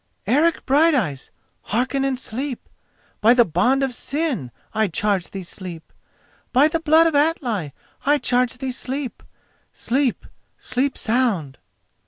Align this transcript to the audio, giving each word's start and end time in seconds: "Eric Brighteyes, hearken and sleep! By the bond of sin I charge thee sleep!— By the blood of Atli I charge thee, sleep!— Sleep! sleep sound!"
"Eric 0.25 0.65
Brighteyes, 0.65 1.29
hearken 1.61 2.03
and 2.03 2.17
sleep! 2.17 2.67
By 3.19 3.35
the 3.35 3.45
bond 3.45 3.83
of 3.83 3.93
sin 3.93 4.49
I 4.73 4.87
charge 4.87 5.29
thee 5.29 5.43
sleep!— 5.43 5.93
By 6.51 6.67
the 6.69 6.79
blood 6.79 7.05
of 7.05 7.13
Atli 7.13 7.71
I 8.03 8.17
charge 8.17 8.57
thee, 8.57 8.71
sleep!— 8.71 9.21
Sleep! 9.73 10.25
sleep 10.57 10.97
sound!" 10.97 11.59